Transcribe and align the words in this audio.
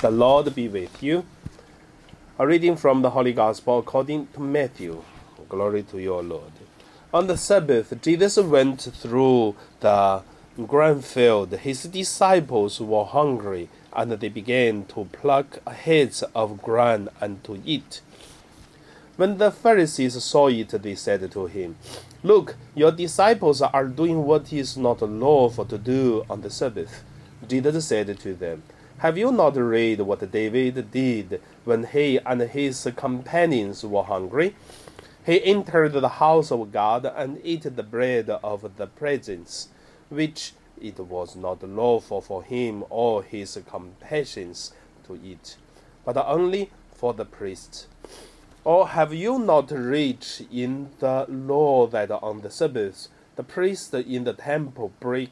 The 0.00 0.10
Lord 0.10 0.54
be 0.54 0.66
with 0.66 1.02
you. 1.02 1.26
A 2.38 2.46
reading 2.46 2.74
from 2.76 3.02
the 3.02 3.10
Holy 3.10 3.34
Gospel 3.34 3.80
according 3.80 4.28
to 4.28 4.40
Matthew. 4.40 5.04
Glory 5.50 5.82
to 5.82 5.98
your 5.98 6.22
Lord. 6.22 6.52
On 7.12 7.26
the 7.26 7.36
Sabbath, 7.36 7.92
Jesus 8.00 8.38
went 8.38 8.80
through 8.80 9.56
the 9.80 10.22
grain 10.66 11.02
field. 11.02 11.52
His 11.52 11.82
disciples 11.82 12.80
were 12.80 13.04
hungry, 13.04 13.68
and 13.92 14.12
they 14.12 14.30
began 14.30 14.86
to 14.86 15.04
pluck 15.12 15.62
heads 15.68 16.22
of 16.34 16.62
grain 16.62 17.10
and 17.20 17.44
to 17.44 17.60
eat. 17.66 18.00
When 19.16 19.36
the 19.36 19.50
Pharisees 19.50 20.24
saw 20.24 20.48
it, 20.48 20.70
they 20.70 20.94
said 20.94 21.30
to 21.30 21.44
him, 21.44 21.76
Look, 22.22 22.56
your 22.74 22.92
disciples 22.92 23.60
are 23.60 23.84
doing 23.84 24.24
what 24.24 24.50
is 24.50 24.78
not 24.78 25.02
lawful 25.02 25.66
to 25.66 25.76
do 25.76 26.24
on 26.30 26.40
the 26.40 26.48
Sabbath. 26.48 27.04
Jesus 27.46 27.86
said 27.86 28.18
to 28.18 28.32
them, 28.32 28.62
Have 29.00 29.16
you 29.16 29.32
not 29.32 29.56
read 29.56 30.02
what 30.02 30.30
David 30.30 30.90
did 30.90 31.40
when 31.64 31.84
he 31.84 32.18
and 32.18 32.42
his 32.42 32.86
companions 32.96 33.82
were 33.82 34.02
hungry? 34.02 34.54
He 35.24 35.42
entered 35.42 35.94
the 35.94 36.20
house 36.20 36.52
of 36.52 36.70
God 36.70 37.06
and 37.06 37.40
ate 37.42 37.62
the 37.62 37.82
bread 37.82 38.28
of 38.28 38.76
the 38.76 38.86
presence, 38.86 39.68
which 40.10 40.52
it 40.78 41.00
was 41.00 41.34
not 41.34 41.62
lawful 41.62 42.20
for 42.20 42.42
him 42.42 42.84
or 42.90 43.22
his 43.22 43.58
companions 43.66 44.74
to 45.06 45.18
eat, 45.24 45.56
but 46.04 46.18
only 46.18 46.70
for 46.92 47.14
the 47.14 47.24
priests. 47.24 47.86
Or 48.64 48.88
have 48.88 49.14
you 49.14 49.38
not 49.38 49.70
read 49.70 50.26
in 50.52 50.90
the 50.98 51.24
law 51.26 51.86
that 51.86 52.10
on 52.10 52.42
the 52.42 52.50
Sabbath 52.50 53.08
the 53.36 53.44
priests 53.44 53.94
in 53.94 54.24
the 54.24 54.34
temple 54.34 54.92
break 55.00 55.30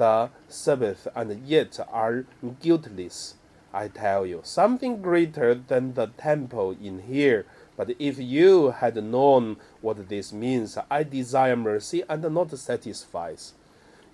the 0.00 0.30
Sabbath 0.48 1.06
and 1.14 1.46
yet 1.46 1.78
are 1.92 2.24
guiltless? 2.60 3.34
I 3.72 3.86
tell 3.86 4.26
you, 4.26 4.40
something 4.42 5.00
greater 5.00 5.54
than 5.54 5.94
the 5.94 6.08
temple 6.08 6.76
in 6.82 7.02
here. 7.02 7.46
But 7.76 7.94
if 8.00 8.18
you 8.18 8.72
had 8.72 8.96
known 8.96 9.58
what 9.80 10.08
this 10.08 10.32
means, 10.32 10.76
I 10.90 11.04
desire 11.04 11.54
mercy 11.54 12.02
and 12.08 12.22
not 12.34 12.50
satisfies, 12.58 13.52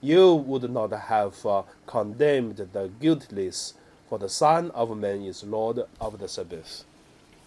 you 0.03 0.35
would 0.35 0.71
not 0.71 0.93
have 0.93 1.47
uh, 1.47 1.63
condemned 1.87 2.57
the 2.57 2.91
guiltless, 3.01 3.75
for 4.09 4.19
the 4.19 4.29
Son 4.29 4.71
of 4.73 4.97
Man 4.97 5.23
is 5.23 5.43
Lord 5.43 5.81
of 6.01 6.19
the 6.19 6.29
Sabbath 6.29 6.85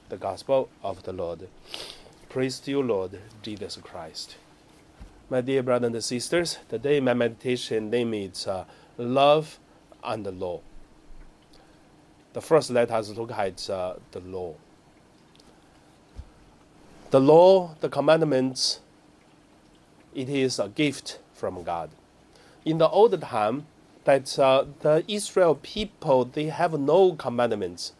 the 0.10 0.18
gospel 0.18 0.70
of 0.84 1.04
the 1.04 1.14
Lord. 1.14 1.48
Praise 2.30 2.60
to 2.62 2.72
you, 2.72 2.82
Lord 2.82 3.20
Jesus 3.44 3.78
Christ. 3.78 4.36
My 5.32 5.42
dear 5.42 5.62
brothers 5.62 5.94
and 5.94 6.04
sisters, 6.04 6.58
today 6.70 7.00
my 7.00 7.14
meditation 7.14 7.92
name 7.92 8.16
is 8.16 8.48
uh, 8.48 8.66
Love 8.98 9.60
and 10.04 10.26
the 10.26 10.32
Law. 10.32 10.62
The 12.34 12.42
first, 12.42 12.72
let 12.72 12.90
us 12.90 13.10
look 13.10 13.32
at 13.32 13.70
uh, 13.70 13.98
the 14.10 14.22
law. 14.22 14.56
The 17.12 17.20
law, 17.20 17.76
the 17.80 17.90
commandments, 17.90 18.80
it 20.16 20.30
is 20.30 20.58
a 20.58 20.68
gift 20.68 21.20
from 21.36 21.62
God. 21.62 21.92
In 22.66 22.80
the 22.80 22.90
old 22.90 23.22
time, 23.22 23.68
that 24.06 24.40
uh, 24.40 24.66
the 24.80 25.04
Israel 25.08 25.54
people 25.62 26.26
they 26.26 26.46
have 26.46 26.74
no 26.80 27.14
commandments, 27.14 27.94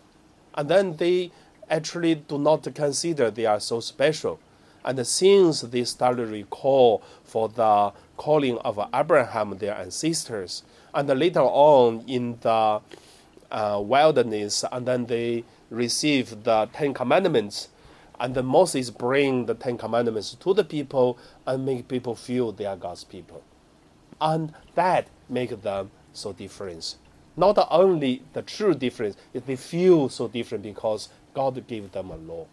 and 0.56 0.68
then 0.68 0.96
they 0.96 1.32
actually 1.70 2.16
do 2.16 2.40
not 2.40 2.68
consider 2.74 3.30
they 3.30 3.46
are 3.46 3.60
so 3.60 3.82
special. 3.82 4.40
And 4.86 5.06
since 5.06 5.62
they 5.62 5.84
started 5.84 6.30
recall 6.30 7.02
for 7.24 7.50
the 7.50 7.92
calling 8.18 8.58
of 8.60 8.80
Abraham, 8.94 9.58
their 9.58 9.76
ancestors, 9.76 10.64
and 10.94 11.08
later 11.08 11.42
on 11.42 12.04
in 12.08 12.38
the 12.42 12.82
uh, 13.52 13.82
wilderness, 13.84 14.64
and 14.72 14.86
then 14.86 15.06
they 15.06 15.44
receive 15.70 16.44
the 16.44 16.70
Ten 16.74 16.94
Commandments, 16.94 17.70
and 18.20 18.36
then 18.36 18.46
Moses 18.46 18.90
bring 18.90 19.46
the 19.46 19.54
Ten 19.54 19.78
Commandments 19.78 20.36
to 20.36 20.54
the 20.54 20.64
people 20.64 21.18
and 21.46 21.66
make 21.66 21.88
people 21.88 22.16
feel 22.16 22.52
they 22.52 22.66
are 22.66 22.76
God's 22.78 23.04
people, 23.04 23.44
and 24.20 24.54
that 24.76 25.08
make 25.30 25.62
them 25.62 25.92
so 26.14 26.34
different. 26.34 26.96
Not 27.38 27.58
only 27.72 28.24
the 28.34 28.42
true 28.42 28.74
difference, 28.74 29.16
they 29.34 29.56
feel 29.56 30.10
so 30.10 30.28
different 30.28 30.64
because 30.64 31.10
God 31.34 31.66
gave 31.68 31.92
them 31.92 32.10
a 32.10 32.18
law. 32.18 32.46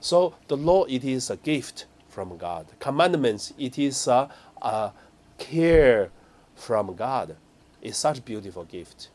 So 0.00 0.34
the 0.48 0.56
law 0.56 0.84
it 0.84 1.04
is 1.04 1.30
a 1.30 1.36
gift 1.36 1.86
from 2.08 2.36
God. 2.36 2.66
Commandments 2.78 3.52
it 3.58 3.78
is 3.78 4.06
a, 4.06 4.28
a 4.62 4.92
care 5.38 6.10
from 6.54 6.94
God. 6.94 7.36
It's 7.82 7.98
such 7.98 8.24
beautiful 8.24 8.64
gift. 8.64 9.08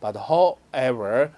But 0.00 0.16
however, 0.16 1.32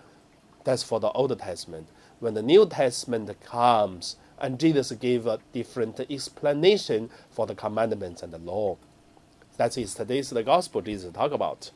that's 0.64 0.82
for 0.82 0.98
the 0.98 1.10
Old 1.10 1.38
Testament. 1.38 1.88
When 2.18 2.34
the 2.34 2.42
New 2.42 2.66
Testament 2.66 3.30
comes, 3.42 4.16
and 4.38 4.58
Jesus 4.58 4.90
gave 4.92 5.26
a 5.26 5.38
different 5.52 6.00
explanation 6.10 7.10
for 7.30 7.46
the 7.46 7.54
commandments 7.54 8.22
and 8.22 8.32
the 8.32 8.38
law. 8.38 8.76
That 9.56 9.78
is 9.78 9.94
today's 9.94 10.30
the 10.30 10.42
gospel 10.42 10.82
Jesus 10.82 11.12
talk 11.12 11.32
about. 11.32 11.70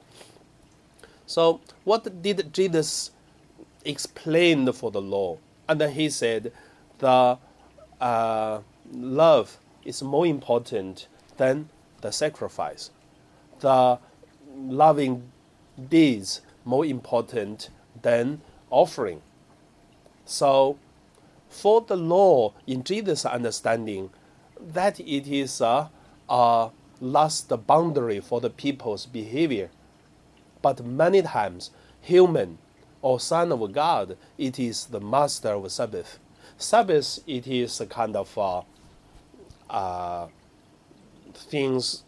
So 1.27 1.61
what 1.85 2.23
did 2.23 2.53
Jesus 2.53 3.13
explained 3.85 4.75
for 4.75 4.91
the 4.91 5.01
law. 5.01 5.39
And 5.69 5.81
then 5.81 5.93
he 5.93 6.11
said, 6.11 6.53
the 7.01 7.39
uh, 8.01 8.61
love 8.93 9.59
is 9.85 10.03
more 10.03 10.27
important 10.27 11.09
than 11.37 11.69
the 12.01 12.13
sacrifice. 12.13 12.91
The 13.61 13.99
loving 14.57 15.31
deeds 15.89 16.41
more 16.65 16.85
important 16.85 17.71
than 18.01 18.41
offering. 18.71 19.23
So, 20.25 20.79
for 21.49 21.81
the 21.81 21.97
law, 21.97 22.53
in 22.67 22.85
Jesus' 22.85 23.25
understanding, 23.25 24.11
that 24.61 25.01
it 25.01 25.27
is 25.27 25.61
a, 25.61 25.91
a 26.29 26.71
last 27.01 27.53
boundary 27.67 28.21
for 28.21 28.41
the 28.41 28.51
people's 28.51 29.07
behavior. 29.07 29.71
But 30.63 30.85
many 30.85 31.23
times, 31.23 31.71
human 32.01 32.59
or 33.03 33.19
Son 33.19 33.51
of 33.51 33.73
God, 33.73 34.17
it 34.39 34.59
is 34.59 34.87
the 34.87 35.01
master 35.01 35.51
of 35.51 35.73
Sabbath. 35.73 36.19
Sabbath, 36.61 37.21
it 37.27 37.47
is 37.47 37.81
a 37.81 37.87
kind 37.87 38.15
of 38.15 38.37
uh, 38.37 38.61
uh, 39.71 40.29
things 41.33 42.05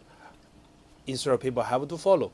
Israel 1.07 1.39
people 1.39 1.63
have 1.63 1.87
to 1.87 1.97
follow. 1.97 2.31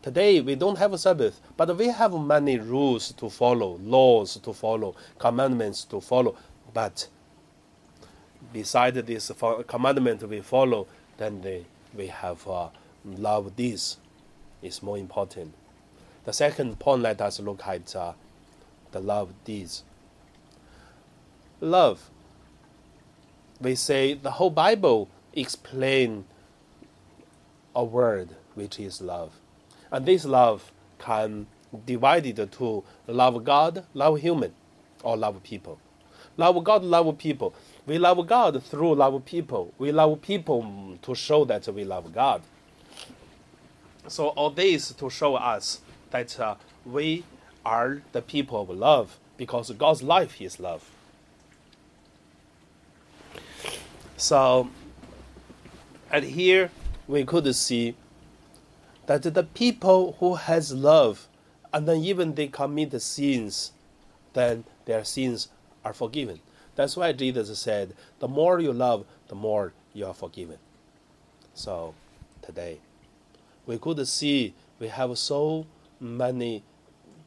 Today 0.00 0.40
we 0.40 0.54
don't 0.54 0.78
have 0.78 0.94
a 0.94 0.98
Sabbath, 0.98 1.42
but 1.58 1.76
we 1.76 1.88
have 1.88 2.14
many 2.14 2.58
rules 2.58 3.12
to 3.12 3.28
follow, 3.28 3.78
laws 3.82 4.38
to 4.38 4.52
follow, 4.54 4.96
commandments 5.18 5.84
to 5.84 6.00
follow. 6.00 6.36
But 6.72 7.06
beside 8.50 8.94
this 8.94 9.30
commandment 9.66 10.22
we 10.26 10.40
follow, 10.40 10.86
then 11.18 11.42
they, 11.42 11.66
we 11.94 12.06
have 12.06 12.48
uh, 12.48 12.68
love. 13.04 13.56
This 13.56 13.98
is 14.62 14.82
more 14.82 14.96
important. 14.96 15.52
The 16.24 16.32
second 16.32 16.78
point, 16.78 17.02
let 17.02 17.20
us 17.20 17.40
look 17.40 17.66
at 17.66 17.94
uh, 17.94 18.14
the 18.90 19.00
love 19.00 19.34
deeds. 19.44 19.84
Love. 21.60 22.10
We 23.60 23.74
say 23.74 24.14
the 24.14 24.32
whole 24.32 24.50
Bible 24.50 25.08
explain 25.32 26.24
a 27.74 27.84
word 27.84 28.30
which 28.54 28.78
is 28.78 29.00
love, 29.00 29.32
and 29.90 30.06
this 30.06 30.24
love 30.24 30.70
can 30.98 31.46
divided 31.86 32.36
to 32.52 32.84
love 33.06 33.44
God, 33.44 33.84
love 33.94 34.20
human, 34.20 34.54
or 35.02 35.16
love 35.16 35.42
people. 35.42 35.78
Love 36.36 36.62
God, 36.62 36.84
love 36.84 37.18
people. 37.18 37.54
We 37.86 37.98
love 37.98 38.24
God 38.26 38.62
through 38.62 38.94
love 38.94 39.24
people. 39.24 39.74
We 39.78 39.90
love 39.90 40.22
people 40.22 40.96
to 41.02 41.14
show 41.14 41.44
that 41.46 41.66
we 41.68 41.84
love 41.84 42.12
God. 42.12 42.42
So 44.06 44.28
all 44.28 44.50
this 44.50 44.92
to 44.92 45.10
show 45.10 45.34
us 45.34 45.80
that 46.10 46.38
uh, 46.38 46.54
we 46.86 47.24
are 47.64 48.02
the 48.12 48.22
people 48.22 48.62
of 48.62 48.70
love 48.70 49.18
because 49.36 49.70
God's 49.72 50.02
life 50.02 50.40
is 50.40 50.60
love. 50.60 50.88
So, 54.18 54.68
and 56.10 56.24
here 56.24 56.72
we 57.06 57.24
could 57.24 57.54
see 57.54 57.94
that 59.06 59.22
the 59.22 59.44
people 59.44 60.16
who 60.18 60.34
has 60.34 60.74
love 60.74 61.28
and 61.72 61.86
then 61.86 61.98
even 61.98 62.34
they 62.34 62.48
commit 62.48 62.90
the 62.90 62.98
sins, 62.98 63.72
then 64.32 64.64
their 64.86 65.04
sins 65.04 65.48
are 65.84 65.94
forgiven. 65.94 66.40
That's 66.74 66.96
why 66.96 67.12
Jesus 67.12 67.56
said, 67.58 67.94
the 68.18 68.26
more 68.26 68.58
you 68.58 68.72
love, 68.72 69.06
the 69.28 69.36
more 69.36 69.72
you 69.94 70.06
are 70.06 70.14
forgiven. 70.14 70.58
So 71.54 71.94
today, 72.42 72.80
we 73.66 73.78
could 73.78 74.06
see 74.08 74.52
we 74.80 74.88
have 74.88 75.16
so 75.16 75.66
many 76.00 76.64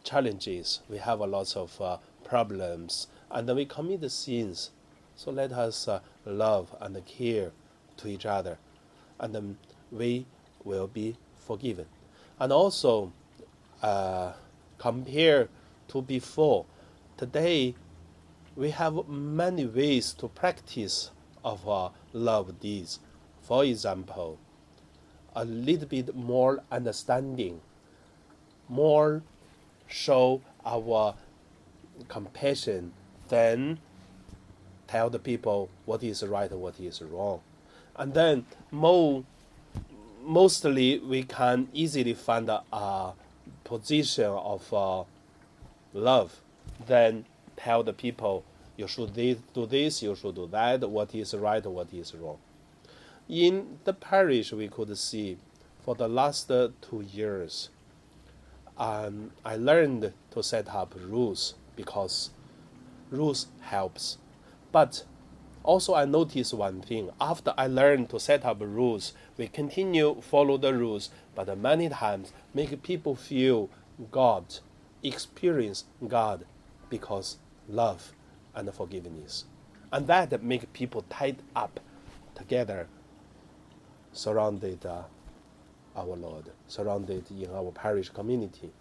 challenges. 0.04 0.82
We 0.90 0.98
have 0.98 1.22
a 1.22 1.26
lot 1.26 1.56
of 1.56 1.82
uh, 1.82 1.98
problems, 2.24 3.08
and 3.30 3.48
then 3.48 3.56
we 3.56 3.66
commit 3.66 4.02
the 4.02 4.10
sins. 4.10 4.72
So 5.16 5.32
let 5.32 5.52
us 5.52 5.88
uh, 5.88 6.00
love 6.26 6.76
and 6.80 7.06
care 7.06 7.52
to 7.98 8.08
each 8.08 8.26
other, 8.26 8.58
and 9.20 9.34
then 9.34 9.58
we 9.92 10.26
will 10.64 10.88
be 10.88 11.16
forgiven. 11.40 11.86
And 12.40 12.52
also, 12.52 13.12
uh, 13.82 14.34
compare 14.78 15.50
to 15.90 16.02
before. 16.02 16.66
Today, 17.18 17.76
we 18.56 18.72
have 18.72 19.08
many 19.08 19.66
ways 19.66 20.14
to 20.14 20.28
practice 20.28 21.12
of 21.44 21.68
uh, 21.68 21.90
love 22.14 22.60
deeds. 22.60 23.00
For 23.42 23.64
example, 23.64 24.40
a 25.36 25.46
little 25.46 25.88
bit 25.88 26.16
more 26.16 26.64
understanding, 26.72 27.62
more 28.68 29.24
show 29.88 30.42
our 30.66 31.16
compassion 32.08 32.94
than 33.30 33.80
tell 34.92 35.10
the 35.10 35.20
people 35.20 35.70
what 35.86 36.04
is 36.04 36.24
right 36.24 36.52
what 36.52 36.80
is 36.80 37.02
wrong. 37.02 37.40
And 37.96 38.14
then 38.14 38.46
more, 38.72 39.24
mostly 40.24 41.00
we 41.00 41.24
can 41.24 41.68
easily 41.74 42.14
find 42.14 42.50
a, 42.50 42.62
a 42.72 43.14
position 43.64 44.26
of 44.26 44.74
uh, 44.74 45.04
love 45.94 46.42
then 46.88 47.26
tell 47.56 47.84
the 47.84 47.94
people 47.94 48.44
you 48.78 48.88
should 48.88 49.14
do 49.14 49.66
this, 49.66 50.02
you 50.02 50.16
should 50.16 50.36
do 50.36 50.48
that, 50.48 50.90
what 50.90 51.14
is 51.14 51.34
right, 51.36 51.66
what 51.66 51.94
is 51.94 52.16
wrong. 52.16 52.38
In 53.30 53.80
the 53.84 53.94
parish, 53.94 54.52
we 54.52 54.68
could 54.68 54.98
see 54.98 55.38
for 55.84 55.96
the 55.96 56.08
last 56.08 56.48
two 56.48 57.06
years, 57.14 57.70
um, 58.78 59.32
I 59.46 59.56
learned 59.58 60.14
to 60.32 60.44
set 60.44 60.70
up 60.70 60.96
rules 61.08 61.56
because 61.76 62.32
rules 63.10 63.48
helps. 63.62 64.18
But 64.72 65.04
also 65.64 65.94
I 65.94 66.06
noticed 66.06 66.54
one 66.54 66.82
thing. 66.82 67.10
After 67.20 67.54
I 67.58 67.68
learned 67.68 68.10
to 68.10 68.20
set 68.20 68.46
up 68.46 68.58
rules, 68.62 69.14
we 69.38 69.48
continue 69.48 70.22
follow 70.22 70.58
the 70.58 70.74
rules, 70.74 71.10
but 71.36 71.56
many 71.58 71.90
times 71.90 72.32
make 72.54 72.82
people 72.84 73.16
feel 73.16 73.70
God, 74.12 74.46
experience 75.04 75.86
God 76.08 76.46
because 76.90 77.38
love 77.68 78.14
and 78.56 78.74
forgiveness. 78.74 79.46
And 79.92 80.08
that 80.08 80.42
make 80.44 80.72
people 80.74 81.04
tied 81.10 81.38
up 81.56 81.80
together, 82.34 82.88
surrounded 84.14 84.86
uh, 84.86 85.04
our 85.96 86.16
Lord, 86.16 86.52
surrounded 86.68 87.30
in 87.30 87.50
our 87.54 87.72
parish 87.72 88.10
community. 88.10 88.72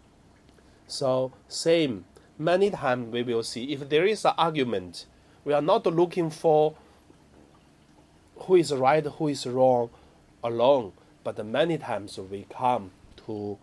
So 0.87 1.33
same, 1.49 2.05
many 2.39 2.71
times 2.71 3.13
we 3.13 3.23
will 3.23 3.43
see 3.43 3.73
if 3.73 3.89
there 3.89 4.07
is 4.07 4.25
an 4.25 4.35
argument, 4.39 5.07
we 5.45 5.53
are 5.53 5.63
not 5.63 5.87
looking 5.87 6.31
for 6.31 6.75
who 8.37 8.57
is 8.57 8.73
right, 8.73 9.05
who 9.05 9.29
is 9.29 9.47
wrong 9.47 9.91
alone, 10.43 10.93
but 11.25 11.45
many 11.45 11.79
times 11.79 12.19
we 12.19 12.47
come 12.51 12.91
to 13.27 13.59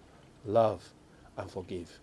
love 0.45 0.89
and 1.35 1.49
forgive. 1.49 1.99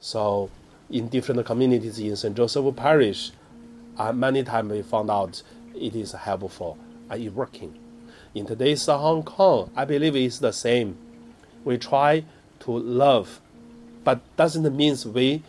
So 0.00 0.50
in 0.90 1.08
different 1.08 1.44
communities 1.46 1.98
in 1.98 2.16
St. 2.16 2.36
Joseph 2.36 2.76
Parish, 2.76 3.32
uh, 3.96 4.12
many 4.12 4.42
times 4.42 4.70
we 4.70 4.82
found 4.82 5.10
out 5.10 5.42
it 5.74 5.94
is 5.94 6.12
helpful 6.12 6.78
and 7.10 7.22
it 7.22 7.30
working. 7.30 7.78
In 8.34 8.46
today's 8.46 8.86
Hong 8.86 9.22
Kong, 9.22 9.70
I 9.76 9.84
believe 9.84 10.16
it's 10.16 10.38
the 10.38 10.52
same. 10.52 10.96
We 11.64 11.78
try 11.78 12.24
to 12.60 12.70
love, 12.70 13.40
but 14.04 14.20
doesn't 14.36 14.74
mean 14.74 14.96
we 15.12 15.42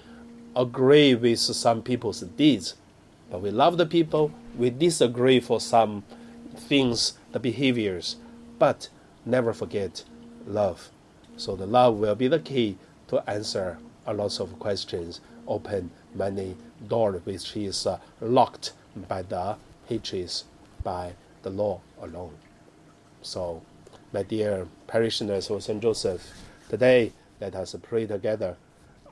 agree 0.55 1.15
with 1.15 1.39
some 1.39 1.81
people's 1.81 2.21
deeds. 2.21 2.75
But 3.33 3.41
we 3.41 3.49
love 3.49 3.77
the 3.77 3.87
people, 3.87 4.31
we 4.55 4.69
disagree 4.69 5.39
for 5.39 5.59
some 5.59 6.03
things, 6.55 7.17
the 7.31 7.39
behaviors, 7.39 8.17
but 8.59 8.89
never 9.25 9.53
forget 9.53 10.03
love. 10.45 10.91
So 11.35 11.55
the 11.55 11.65
love 11.65 11.95
will 11.95 12.13
be 12.13 12.27
the 12.27 12.37
key 12.37 12.77
to 13.07 13.27
answer 13.27 13.79
a 14.05 14.13
lot 14.13 14.39
of 14.39 14.59
questions, 14.59 15.19
open 15.47 15.89
many 16.13 16.55
doors 16.87 17.25
which 17.25 17.57
is 17.57 17.87
uh, 17.87 17.97
locked 18.21 18.73
by 19.07 19.23
the 19.23 19.55
hatreds, 19.87 20.43
by 20.83 21.13
the 21.41 21.49
law 21.49 21.81
alone. 22.03 22.35
So, 23.23 23.63
my 24.13 24.21
dear 24.21 24.67
parishioners 24.85 25.49
of 25.49 25.63
St. 25.63 25.81
Joseph, 25.81 26.21
today 26.69 27.11
let 27.41 27.55
us 27.55 27.75
pray 27.81 28.05
together 28.05 28.57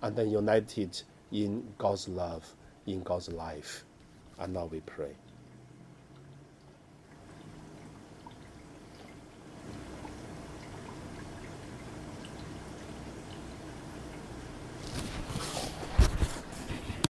and 0.04 0.16
then 0.16 0.30
united 0.30 1.02
in 1.32 1.74
God's 1.80 2.08
love, 2.08 2.54
in 2.86 3.02
God's 3.02 3.30
life. 3.30 3.84
And 4.42 4.54
now 4.54 4.66
we 4.66 4.82
pray. 4.82 5.16